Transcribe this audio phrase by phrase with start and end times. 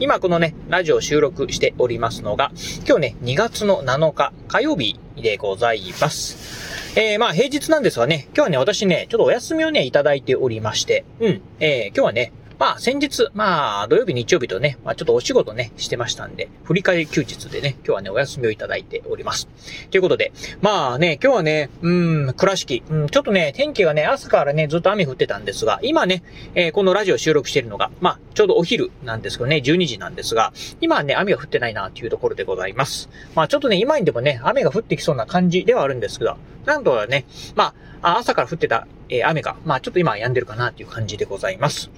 [0.00, 2.50] 今このね、ラジオ収録しておりますのが、
[2.84, 6.98] 今日ね、2月の7日火曜日でございます。
[6.98, 12.32] えー、まあ平日なんですがね、今日はね、私ね、ちょっとお休みをね、いただいておりまして、うん、えー、今日はね、
[12.64, 19.48] まあ先日、まあ土曜日日曜日とね、まあちょっとお仕事ね、してましたんで、振り返り休日でね、今日はね、お休みをいただいております。
[19.90, 20.32] ということで、
[20.62, 21.92] まあね、今日はね、う
[22.30, 26.22] ん、倉敷、うん、ちょっとね、天気がね、朝からね、ずっと雨降ってたんですが、今ね、
[26.54, 33.10] えー、このラジオ収録してるのが、まあちょうどお昼なんですけどね、12時なんですが、今はね、雨が降ってないなというところでございます。
[33.34, 41.90] まあちょっとね、今にでもね、雨が降ってきそうな感じではあるんですけど、なんとはね、まあ、朝から降ってた、えー、雨が、まあちょっと今は止んでるかなという感じでございます。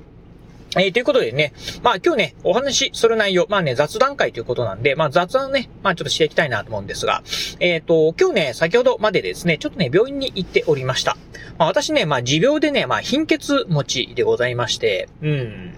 [0.77, 7.23] えー、ということでね、まあ今日ね、お話しする内容、まあね、雑談会ということなんで、まあ雑談ね、まあちょっとしていきたいなと思うんですが、
[7.61, 11.17] えっ、ー、と、今日ね、先ほどまでですね、ちょっとね、病院に行っておりました。
[11.59, 15.75] まあ私ね、まあ持病でね、まあ貧血持ちでございまして、うん。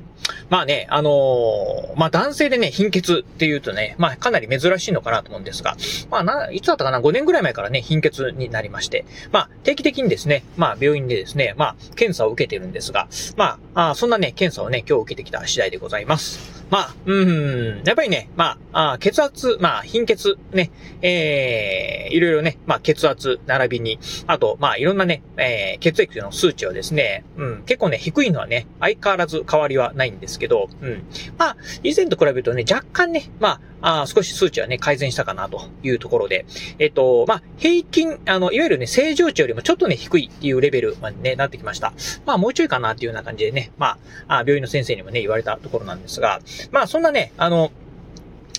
[0.50, 5.76] まあね、あのー、まあ男性でね、貧血っていうとね、まあかなり珍しいのかなと思うんですが、
[6.10, 16.57] まあな、いつだったかな ?5 年ぐらい前からね、貧血になりまして、まあ定期的にですね、まあ病院でですね、まあ検査を受けてるんですが、まあ、あそんなね、検査をね、今日受けてきた次第でございます。
[16.70, 31.04] まあ、うん、やっぱりね、まあ、あ血圧、まあ、貧血、ね、えー、いろいろね、まあ、血圧、並びに、あと、まあ、いろんなね、えー、血液の数値はですね、うん、結構ね、低いのはね、相変わらず変わりはないんですけど、うん。
[31.38, 36.46] まあ、以前と比べるとね、若干ね、まあ、あ少し数値はね、改善したかなというところで、
[36.78, 41.92] えっと、まあ、平均、あの、いわゆるね、正常値よりもちょっとね、低いっていうレベルまでね、なってきました。
[42.26, 46.40] まあ、もうちょいかなっていうような感じでね、まあ、あ病院の先生にもね、言われたところなんですが、
[46.72, 47.70] まあ、そんなね、あの、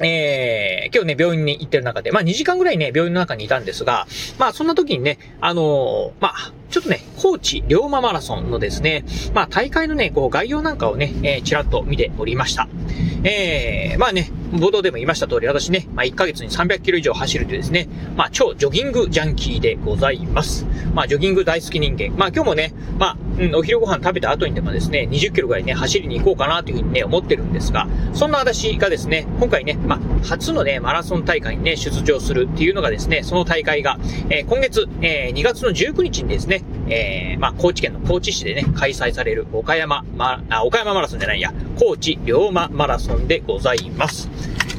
[0.02, 4.08] えー、今日ね、病院に行ってる中で、まあ2時間ぐらいね、病院の中にいたんですが、
[4.38, 9.04] まあそんな時にね、あのー、まあ、ちょっとね、高知龍馬マラソンのですね、
[9.34, 12.70] まあ大会のね、こう概要なんかをね、えー、ちらっと見ておりました。
[13.24, 20.66] えー、まあね、冒頭でも言いました通り、私ね、まあ、1ヶ月に300キロ以上走るというですね、まあ、超ジョギングジャンキーでございます。
[20.94, 22.16] まあ、ジョギング大好き人間。
[22.18, 34.00] まあ、今日もね、まあ、うん、お昼ご飯食べた後にでもですね、20キロぐらいね、走りに行こうかなというふうにね、思ってるんですが、そんな私がですね、今回ね、まあ、初のね、マラソン大会にね、出場するっていうのがですね、その大会が、
[34.30, 44.30] えー、今月、えー、2月の19日にですね、えー、まあ、高知県の高知市でね、開催される岡山、ま、あ、岡山マラソンじゃないや、高知龍馬マラソンでございます。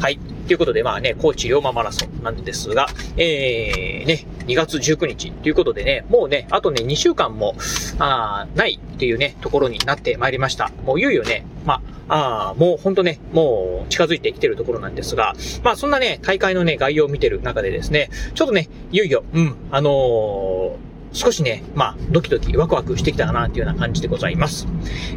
[0.00, 0.18] はい。
[0.46, 7.54] ということで、まあね、高知龍馬マラソンなんですが、えー、ね、2月19日ということでね、もうね、あとね、2週間も、
[8.00, 10.72] あないっていうね、ところになってまいりました。
[10.84, 24.66] もういよいよね、まあ、あもうほんとね、もう近づいてきてるところなんですが、まあそんなね、大会のね、概要を見てる中でですね、ちょっとね、いよいよ、うん、あのー少しね、まあ、ドキドキワクワクしてきたかなというような感じでございます。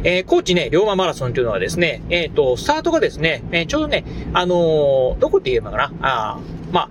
[0.02, 5.92] えー、高知ね、龍馬マラソンというのはですね、えっ、ー、と、スタートがですね、えー、ちょうどね、あの、どこって言えばかな？
[6.00, 6.40] あ
[6.72, 6.88] まあ、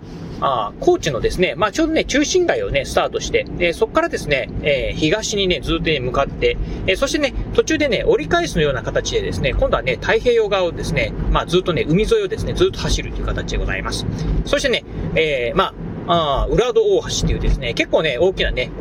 [0.70, 14.06] あ高知のですね、まあちょうどね、中心街をね、スタートして、で、そこからですね、えー、東にね、ずっとね、向かって、えー、そしてね、途中でね、折り返すのような形でですね、今度はね、太平洋側をですね、まあずっとね、海沿いをですね、ずっと走るという形でございます。
[14.46, 14.84] そしてね、
[15.16, 15.74] えー、まあ、
[16.08, 18.72] あ浦戸大橋っていうですね、結構ね、大きなね、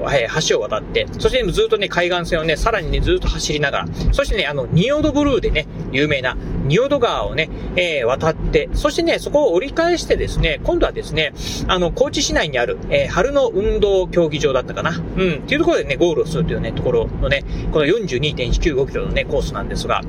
[0.49, 11.33] 橋を渡って、そしてずっとね、海岸線をね、さらにね、ずっと走りながら、そしてね、あの、仁淀ブルーでね、有名な仁淀川をね、えー、渡って、そしてね、そこを折り返してですね、今度はですね、
[11.69, 14.91] あの、高知市内にある、えー、春の運動競技場だったかな？
[14.91, 20.03] うん、っていうところでね、ゴールをするというね、ところのね、この42.195キロのね、コースなんですが、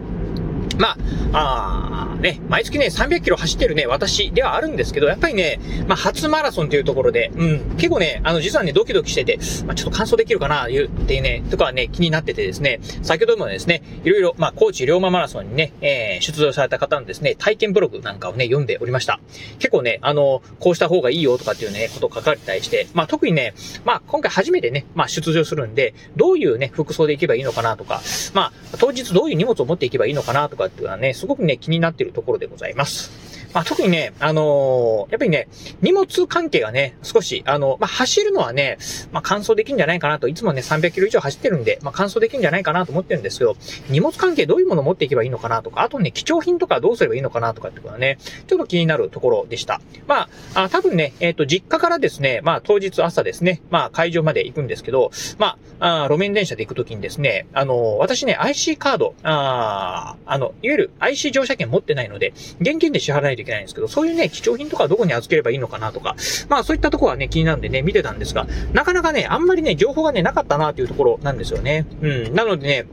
[0.77, 0.97] ま
[1.33, 19.19] あ、あね、毎月ね、300キロ走ってるね、私ではあるんですけど、やっぱりね、まあ、初マラソンというところで、うん、結構ね、あの、実はね、ドキドキしてて、まあ、ちょっと完走できるかな、いうっていうね、とかはね、気になっててですね、先ほどもですね、いろいろ、まあ、高知龍馬マラソンにね、えー、出場された方のですね、体験ブログなんかをね、読んでおりました。
[19.59, 23.53] 結構ね、あの、こうした方がいいよとかっていうね、ことを書かれたりして、まあ、特にね、
[23.83, 28.01] まあ、今回初めてね、まあ、出場するんで、どういうね、服装で行けばいいのかなとか、
[28.33, 33.32] まあ、当日どういう荷物を持っていけばいいのかなとかっていうのはね、すごくね、気になっているところでございます。
[33.53, 35.47] まあ、特にね、あのー、やっぱりね、
[35.81, 38.77] 荷物関係がね、少し、あの、まあ、走るのはね、
[39.11, 43.55] まあ、完走できるんじゃないかなと、いつもね、300キロ以上走ってるんで、まあ、完走できるんじゃないかなと思ってるんですけど、
[43.89, 48.17] 荷物関係どういうものを持っていけばいいのかなとか、あとね、貴重品とかどうすればいいのかなとかってことはね、
[48.47, 49.81] ちょっと気になるところでした。
[50.07, 66.15] まあ、あ多分ね、えっ、ー、と、実家からですね、まあ、当日朝ですね、まあ、会場まで行くんですけど、まあ、あ路面電車で行くときにですね、あの、私ね、IC カード、ああの、いわゆる IC 乗車券持ってないので、現金で支払わないといけないんですけど、そういうね、貴重品とかどこに預ければいいのかなとか、
[66.49, 71.85] まあそういったとこはね、気になるんでね、見てたんですが、なかなかね、あんまりね、情報がね、なかったなっていうところなんですよね。
[72.01, 72.33] うん。
[72.33, 72.85] なのでね、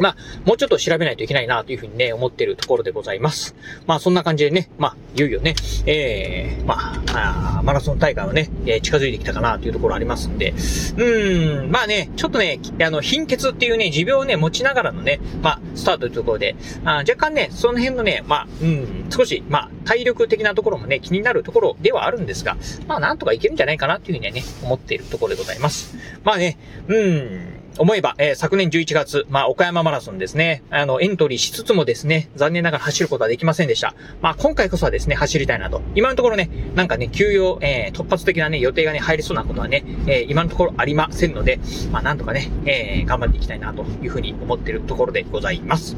[0.00, 3.54] まあ、もうちょっと調べないといけないなというふうにね、思ってるところでございます。
[3.86, 5.54] まあ、そんな感じでね、まあ、いよいよね、
[5.86, 6.76] ええー、ま
[7.14, 10.54] あ、マラソン大会はね、えー、近づいてきたかなというところありますんで、
[10.96, 22.56] うん、まあね、ちょっとね、あの、貧血っていうね、持病をね、持ちながらのね、まあ、スタートというところで、あ若干ね、その辺のね、まあ、うん、少し、まあ、体力的なところもね、気になるところではあるんですが、
[22.86, 25.96] まあ、なんとかいけるんじゃないかなっていうふうにね、思っているところでございます。
[26.24, 26.58] まあね、
[26.88, 33.94] うん、思えば、えー、昨年11月、まあ、岡山マラソンですね、あの、エントリーしつつもですね、残念ながら走ることはできませんでした。
[34.22, 35.82] まあ、今回こそはですね、走りたいなと。
[35.94, 45.96] 今のところね、なんかね、休養、えー、突発的なね、予定がね、入りそうなことはね、えー、今のところありませんので、まあ、なんとかね、えー、頑張っていきたいなというふうに思っているところでございます。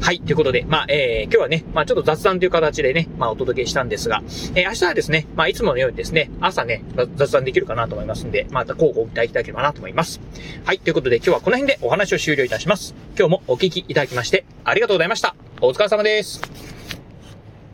[0.00, 4.22] はい、ということで、まあ、えー、今日はね、まあ、ちょっと雑談という形でね、まあ、お届けしたんですが、
[4.54, 6.84] えー、明日はですね、まあ、いつものようにですね、朝ね、
[7.16, 10.20] 雑談できるかなと思いますんで、また交互いただければなと思います。
[10.64, 12.94] はい、ということでことで今日はこの辺でお話を終了いたします。
[13.18, 15.34] 今日もお聞きいただきまして、ありがとうございました。
[15.60, 16.77] お疲れ様です。